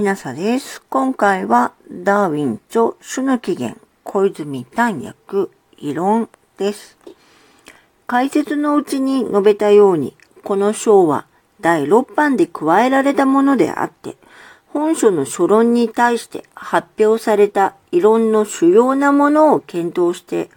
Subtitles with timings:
[0.00, 0.80] きなさです。
[0.88, 6.96] 今回はダーウィン著種の起源小泉単訳異論です。
[8.06, 11.26] 解説のうちに述べたように、この章は
[11.60, 14.16] 第6版で加えられたものであって、
[14.68, 20.48] 本書の書論に対して発表された異論の主要なものを検討して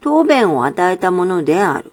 [0.00, 1.92] 答弁を与えたものである。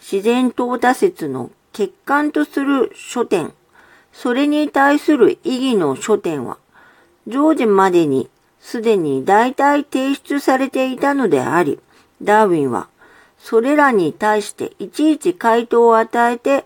[0.00, 3.54] 自然淘汰説の欠陥とする書典、
[4.18, 6.56] それに対する意義の書典は、
[7.26, 8.30] 常時までに
[8.60, 11.78] すでに大体提出されていたのであり、
[12.22, 12.88] ダーウィンは、
[13.38, 16.64] それらに対していちいち回答を与えて、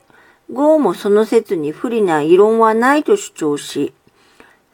[0.53, 3.93] ゴーもその説に不利な異論はないと主張し、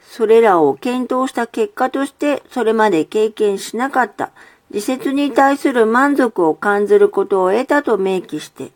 [0.02, 4.30] それらを検討した結果としてそれまで経験しなかった
[4.72, 8.70] 自説に対する満足を感じることを得たと明記して、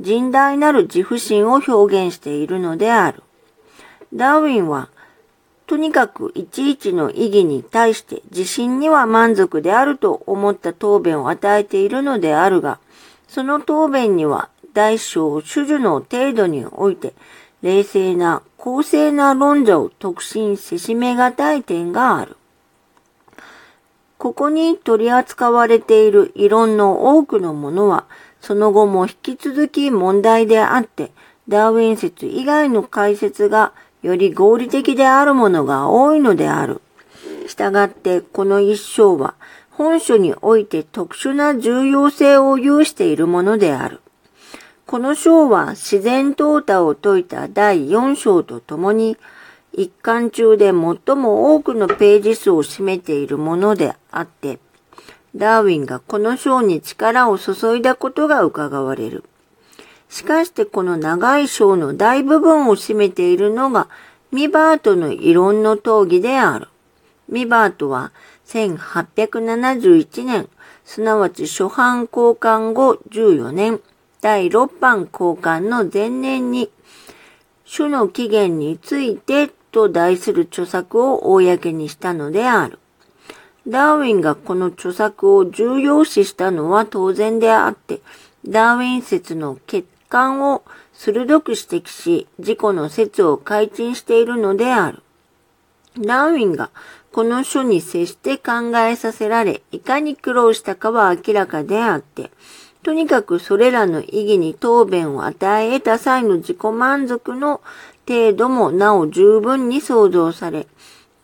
[0.00, 3.22] 甚大なる自負心を表現しているのである。
[4.14, 4.88] ダーウィンは、
[5.66, 12.78] とにかくいちいちの意義に対して自信には満足であると思った答弁を与えているのであるが、
[13.26, 17.14] その答弁には大小種々の程度において、
[17.62, 22.36] 冷静な公正な論者を特進せしめがたい点がある。
[24.18, 28.04] ここに取り扱われている異論の多くのものは、
[28.40, 31.10] その後も引き続き問題であって、
[31.48, 33.72] ダーウィン説以外の解説が
[34.06, 36.80] より合理的であるものが多いのである。
[37.48, 39.34] したがってこの一章は
[39.70, 44.00] 本書において特殊な重要性を有しているものである。
[44.86, 49.16] この章は自然淘汰を説いた第4章とともに
[49.72, 54.60] 一巻中で最も多くのページ数を占めているものであって、
[55.34, 59.24] ダーウィンがこの章に力を注いだことが伺われる。
[60.08, 63.88] しかしてこの長い章の大部分を占めているのが
[64.32, 66.68] ミバートの異論の討議である。
[67.28, 68.12] ミバートは
[68.46, 70.48] 1871年、
[70.84, 73.80] すなわち初版交換後14年、
[74.20, 76.70] 第6版交換の前年に、
[77.68, 82.78] 種の起源についてと題する著作を公にしたのである。
[83.66, 88.00] ダーウィンがこの著作を重要視したのは当然であって、
[88.46, 90.62] ダーウィン説の欠陥を
[90.92, 95.02] 鋭く指摘し、自己の説を改陳しているのである。
[95.98, 96.70] ダーウィンが
[97.12, 102.30] この書に接して考えさせられ、いかに苦労したかは明らかであって、
[102.82, 107.60] とにかくそれらの意義に答弁を与え得た際の自己満足の
[108.06, 110.66] 程度もなお十分に想像され、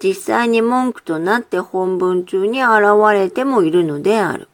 [0.03, 2.82] 実際に文句となって本文中に現
[3.12, 4.48] れてもいるのである。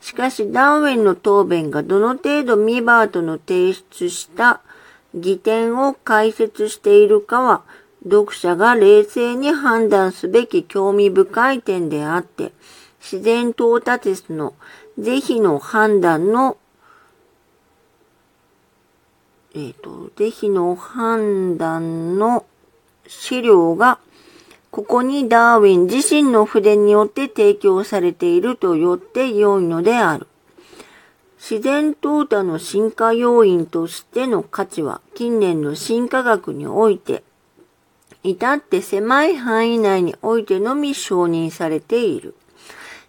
[0.00, 4.60] しかしダーウェンの答弁がどの程度ミバートの提出した
[5.14, 7.62] 疑点を解説しているかは、
[8.04, 12.52] 読者が冷静に判断すべき興味深い点であって、
[13.00, 14.54] 自然到達の
[14.98, 16.56] 是非の判断の
[19.54, 22.44] えっ、ー、と、是非の判断の
[23.06, 23.98] 資料が、
[24.70, 30.26] ここにダーウィン自身の筆によって提供されているとよって良いのである。
[31.38, 37.22] 自然淘汰の進化要因としての価値は近年の進化学において、
[38.24, 42.34] 至って狭い範囲内においてのみ承認されている。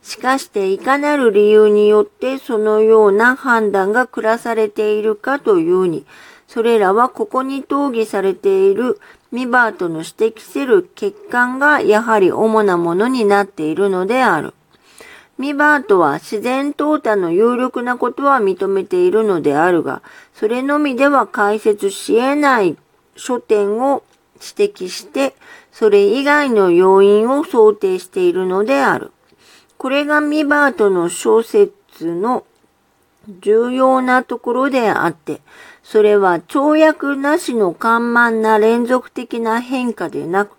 [0.01, 6.05] しかしていかなる理由によってそのような判断が下されているかというに、
[6.47, 8.99] それらはここに討議されている
[9.31, 14.53] ミバートの指摘する欠陥がやはり主なものになっているのである。
[15.37, 20.01] ミバートは自然淘汰の有力なことは認めているのであるが、
[20.33, 22.75] それのみでは解説し得ない
[23.15, 24.03] 書点を
[24.35, 25.35] 指摘して、
[25.71, 29.11] それ以外の要因を想定しているのである。
[29.77, 31.71] これがミバートの小説
[32.03, 32.43] の
[33.41, 35.39] 重要なところであって、
[35.91, 40.55] それは跳躍なしの緩慢な連続的な変化でなく、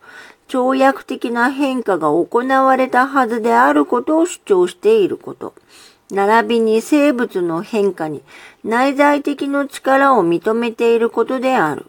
[0.48, 5.54] 跳躍的な変化が行われたはずであることを主張していること。
[6.10, 8.24] 並びに生物の変化に
[8.64, 11.86] 内在的の力を認めていることである。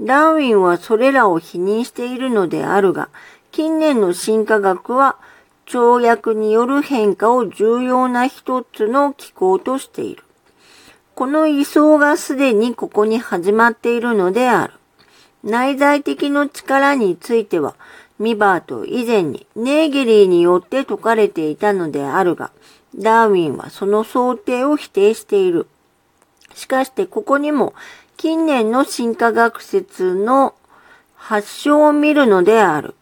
[0.00, 3.10] ダーウィンはそれらを否認しているのであるが、
[3.50, 5.18] 近年の進化学は
[5.66, 10.24] 跳躍による変化を重要な一つの機構としている。
[11.14, 14.72] この位相がすでにここに始まっているのである。
[15.44, 17.74] 内在的の力については、
[18.18, 22.50] ミバート以前にネーゲリーによって説かれていたのであるが、
[22.94, 25.66] ダーウィンはその想定を否定している。
[26.54, 27.74] しかしてここにも
[28.16, 30.54] 近年の進化学説の
[31.14, 32.94] 発祥を見るのである。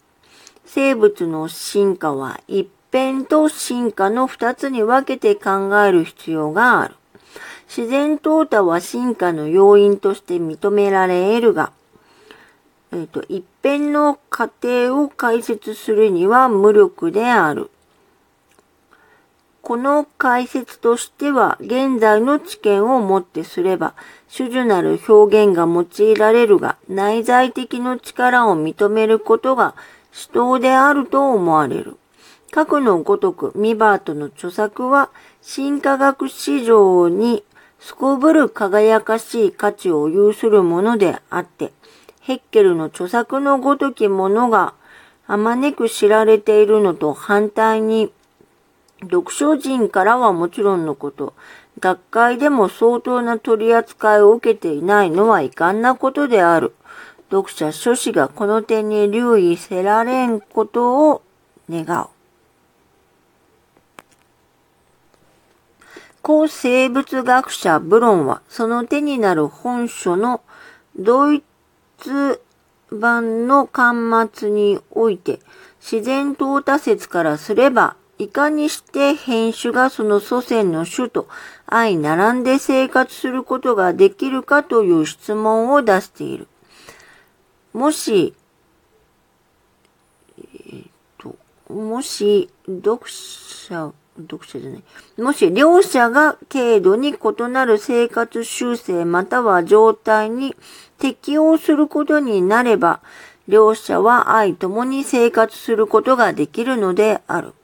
[0.65, 6.95] 生物の進化は一辺と進化の二つに分けて考える必要がある。
[7.71, 11.71] 自然淘汰は進化の要因として認められ得るが、
[12.91, 17.71] えっ、ー、と、一辺の過程を解説するには無力である。
[19.63, 23.95] この解説としては、現在の知見をもってすれば、
[24.27, 29.77] 主樹なる表現が用いられるが、内在的の力を認めることが
[30.11, 31.97] 死闘であると思われる。
[32.51, 37.45] 核のごとく、ミバートの著作は、新科学史上に
[37.81, 41.73] すこぶる輝かしい価値を有するものであって、
[42.21, 44.75] ヘッケルの著作のごときものが
[45.27, 48.13] あまねく知られているのと反対に、
[49.03, 51.35] 読書人からはもちろんのこと、
[51.79, 56.75] 学会でも相当な取り扱いを受けていないのは遺憾なことである。
[57.31, 61.23] 読者諸子がこの点に留意せられんことを
[61.71, 62.09] 願う。
[66.23, 70.43] 古生物学者ブロンはその手になる本書の
[70.97, 71.43] ドイ
[71.99, 72.43] ツ
[72.91, 75.41] 版の端末において
[75.81, 81.27] 自然淘汰説からすればいかにして編集がその祖先の種と
[81.67, 86.47] 相並んで生活することができるかという質問を出している。
[87.73, 88.35] もし、
[90.39, 90.89] えー、
[91.19, 91.37] と、
[91.73, 94.83] もし、読者、読者じゃない。
[95.21, 100.55] もし、両者が軽度に異なる生活習性または状態に
[100.99, 103.01] 適応することになれば、
[103.49, 107.55] 両者は愛共に生活することができるのである。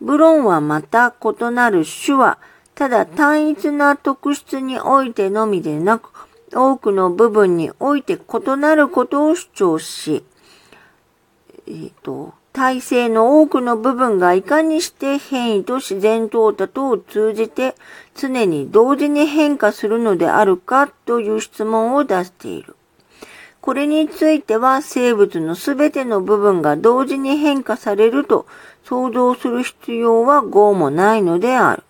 [0.00, 2.38] ブロンはまた異なる種は、
[2.74, 6.10] ただ単一な特質においてのみでなく、
[6.54, 10.24] 多くの部分において異なることを主張し、
[11.66, 17.74] えっ、ー、と、体制の多くの部分がいかにして変異と自然淘汰とを通じて
[18.14, 22.76] 常に同時に変化するのであるかという質問を出している。
[23.62, 28.46] これについては生物のすべての部分が同時に変化されると
[28.84, 31.84] 想像する必要は業もないのである。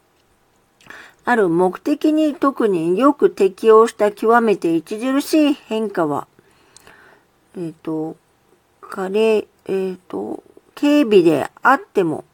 [1.24, 6.26] ある目的に特によく適応した極めて著しい変化は、
[7.56, 8.16] えっ、ー、と、
[8.80, 10.42] 彼、えっ、ー、と、
[10.74, 12.24] 警備であっても、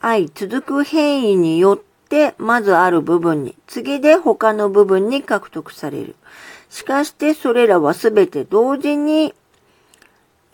[0.00, 6.16] 相続く変異によってまずある部分に、次で他の部分に獲得される。
[6.70, 9.34] しかしてそれらはすべて同時に、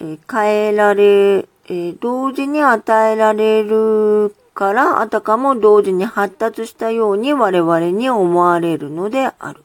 [0.01, 9.65] え変えられ、え同時に与えられるから、あたかも同時に発達したように我々に思われるのである。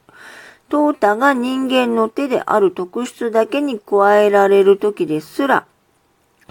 [0.70, 5.66] 淘汰が人間の手である特質だけに加えられる時ですら、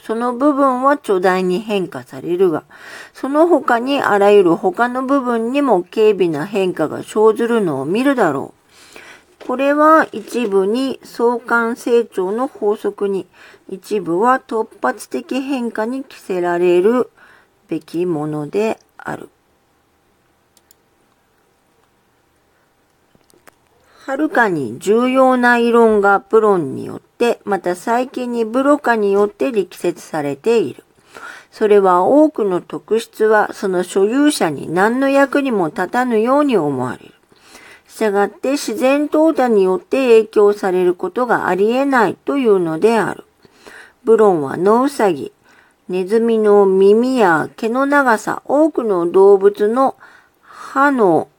[0.05, 2.65] その部分は巨大に変化されるが、
[3.13, 8.53] その他にあらゆる他の部分にも軽微な変化が生ずるのを見るだろ
[9.41, 9.45] う。
[9.47, 13.27] これは一部に相関成長の法則に、
[13.69, 17.09] 一部は突発的変化に着せられる
[17.69, 19.29] べきものである。
[24.05, 30.83] はるかに重要な異論がプロンによって、また最近にブロカによって力説されている。
[31.51, 37.13] それは多くの特質はその所有者に何の役にも立たぬように思われる。
[37.87, 43.23] 従って自然淘汰によって影響されることがあり得ないというのである。
[44.03, 45.31] ブロンはノウサギ、
[45.87, 49.95] ネズミの耳や毛の長さ、多くの動物の
[50.41, 51.29] 歯の、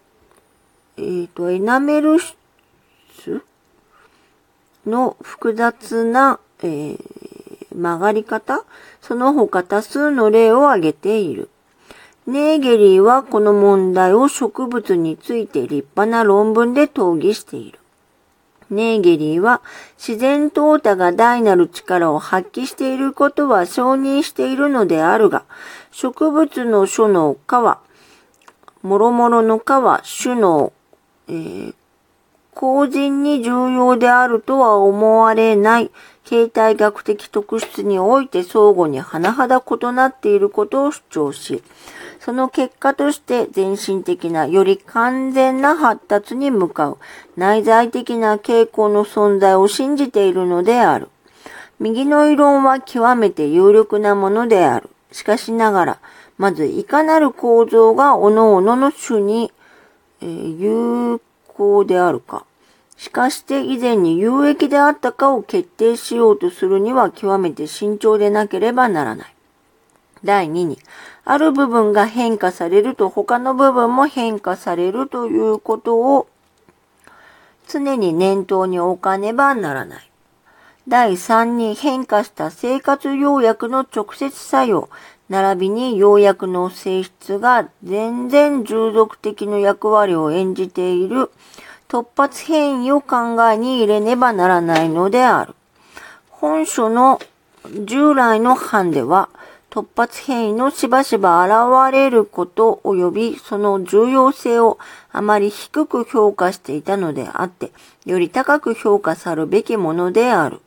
[0.96, 2.34] えっ、ー、と、エナメル質
[4.86, 6.98] の複雑な、えー、
[7.74, 8.64] 曲がり方、
[9.00, 11.48] その他多数の例を挙げている。
[12.26, 17.78] ネーゲリーはこの問題を植物について立派な論文で討議している。
[18.70, 19.60] ネーゲリーは
[19.98, 25.44] 自然淘汰が大なる力を発揮していることは承認しているのであるが、
[25.90, 27.52] 植物の書の皮、
[28.82, 29.62] 諸々の皮、
[30.22, 30.72] 種の、
[31.28, 31.74] えー、
[32.54, 35.90] 公人に重要であるとは思われない
[36.24, 41.62] 形態学的特質において相互に甚だ異なっていることを主張し、
[42.20, 46.98] その結果として全身的なより完全な発達に向かう
[47.36, 51.08] 内在的な傾向の存在を信じているのである。
[51.80, 54.88] 右の異論は極めて有力なものである。
[55.12, 55.98] しかしながら、
[56.38, 59.52] まずいかなる構造が各々の種に、
[60.22, 61.20] えー、有
[61.56, 62.44] 効であるか。
[62.96, 69.34] しかして以前に有益であったかを決定しようとするには極めて慎重でなければならない。
[70.22, 70.78] 第2に、
[71.24, 76.28] ある部分が変化されると他の部分も変化されるということを
[77.68, 80.10] 常に念頭に置かねばならない。
[80.86, 84.90] 第3に変化した生活要約の直接作用、
[85.30, 91.30] 並びに要約の性質が全然従属的の役割を演じている
[91.88, 95.54] 突発変異を考えに入れねばならないのである。
[96.28, 97.18] 本書の
[97.86, 99.30] 従来の版では、
[99.70, 104.78] 突発変異のしばしば現れること及びその重要性を
[105.10, 107.72] あまり低く評価していたのであって、
[108.04, 110.60] より高く評価さるべきものである。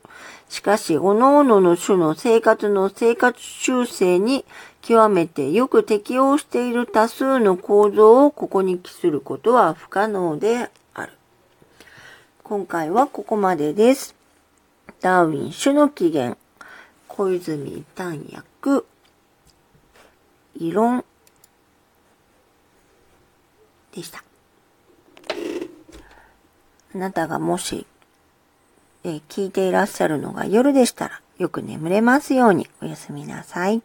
[0.50, 4.46] しかし、各々の種の生活の生活習性に
[4.82, 11.12] 極めてよく適応している多数の構造をここに記することは不可能である。
[12.44, 14.16] 今回はここまでです。
[15.01, 16.38] ダーウィン種の起源、
[17.10, 18.86] 小泉丹薬、
[20.56, 21.04] 異論
[23.94, 24.24] でした。
[26.96, 27.86] あなたがもし
[29.04, 33.82] え聞いていらっしゃるのが夜でしたら、よく眠れますようにおやすみなさい。